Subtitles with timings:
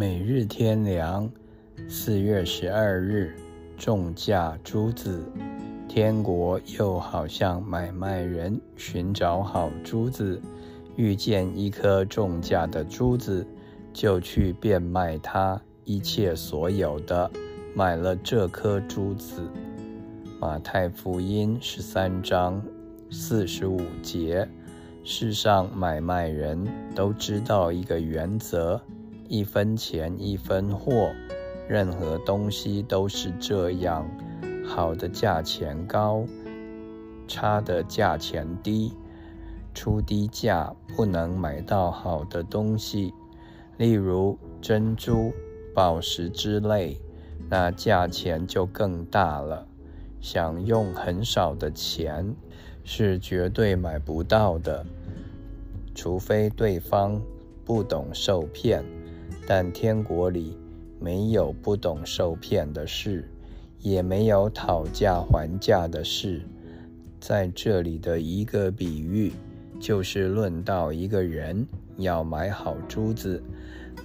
[0.00, 1.30] 每日天良，
[1.86, 3.36] 四月十二日，
[3.76, 5.22] 重价珠子。
[5.86, 10.40] 天国又好像买卖人寻找好珠子，
[10.96, 13.46] 遇见一颗重价的珠子，
[13.92, 17.30] 就去变卖他一切所有的，
[17.74, 19.42] 买了这颗珠子。
[20.40, 22.64] 马太福音十三章
[23.10, 24.48] 四十五节。
[25.04, 28.80] 世上买卖人都知道一个原则。
[29.30, 31.12] 一分钱一分货，
[31.68, 34.04] 任何东西都是这样。
[34.66, 36.24] 好的价钱高，
[37.28, 38.92] 差的价钱低。
[39.72, 43.14] 出低价不能买到好的东西，
[43.76, 45.32] 例如珍珠、
[45.72, 47.00] 宝石之类，
[47.48, 49.64] 那价钱就更大了。
[50.20, 52.34] 想用很少的钱，
[52.82, 54.84] 是绝对买不到的，
[55.94, 57.22] 除非对方
[57.64, 58.84] 不懂受骗。
[59.52, 60.56] 但天国里
[61.00, 63.28] 没有不懂受骗的事，
[63.80, 66.40] 也没有讨价还价的事。
[67.18, 69.32] 在这里的一个比喻，
[69.80, 73.42] 就是论到一个人要买好珠子，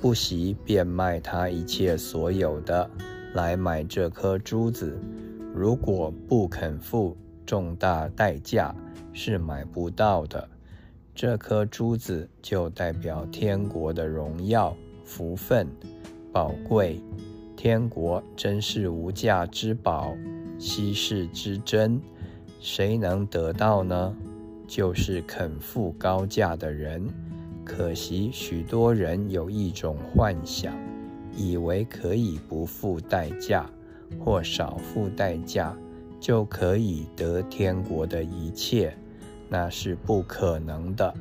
[0.00, 2.88] 不惜变卖他一切所有的
[3.34, 4.96] 来买这颗珠子。
[5.52, 8.72] 如果不肯付重大代价，
[9.12, 10.48] 是买不到的。
[11.16, 14.72] 这颗珠子就代表天国的荣耀。
[15.04, 15.66] 福分
[16.32, 17.00] 宝贵，
[17.56, 20.16] 天国真是无价之宝，
[20.58, 22.00] 稀世之珍。
[22.60, 24.16] 谁能得到呢？
[24.66, 27.06] 就是肯付高价的人。
[27.64, 30.74] 可惜许多人有一种幻想，
[31.36, 33.68] 以为可以不付代价
[34.18, 35.76] 或少付代价
[36.18, 38.96] 就可以得天国的一切，
[39.48, 41.12] 那是不可能的。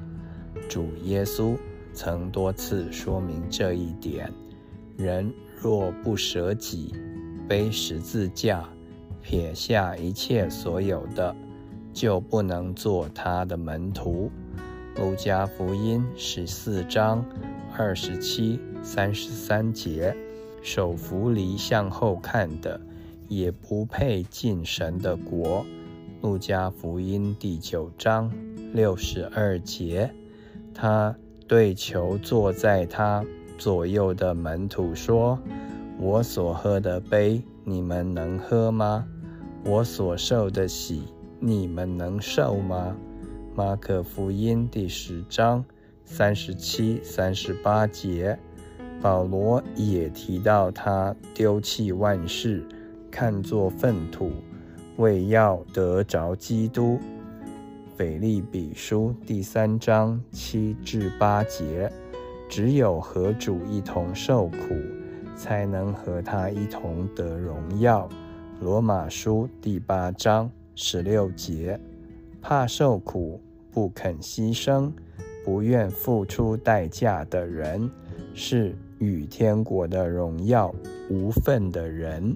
[0.69, 1.57] 主耶稣。
[1.93, 4.31] 曾多次说明这一点：
[4.97, 6.93] 人若不舍己，
[7.47, 8.67] 背十字架，
[9.21, 11.35] 撇下一切所有的，
[11.93, 14.31] 就不能做他的门徒。
[14.95, 17.25] 路加福音十四章
[17.77, 20.15] 二十七、三十三节：
[20.61, 22.79] 手扶犁向后看的，
[23.27, 25.65] 也不配进神的国。
[26.21, 28.31] 路加福音第九章
[28.73, 30.09] 六十二节：
[30.73, 31.15] 他。
[31.51, 33.21] 对求坐在他
[33.57, 35.37] 左右的门徒说
[35.99, 39.05] ：“我所喝的杯，你们能喝吗？
[39.65, 41.03] 我所受的喜，
[41.41, 42.95] 你们能受吗？”
[43.53, 45.61] 马可福音第十章
[46.05, 48.39] 三十七、三十八节，
[49.01, 52.63] 保罗也提到他丢弃万事，
[53.11, 54.31] 看作粪土，
[54.95, 56.97] 为要得着基督。
[58.01, 61.87] 腓利比书第三章七至八节，
[62.49, 64.57] 只有和主一同受苦，
[65.35, 68.09] 才能和他一同得荣耀。
[68.59, 71.79] 罗马书第八章十六节，
[72.41, 73.39] 怕受苦、
[73.71, 74.91] 不肯牺牲、
[75.45, 77.87] 不愿付出代价的人，
[78.33, 80.73] 是与天国的荣耀
[81.07, 82.35] 无份的人。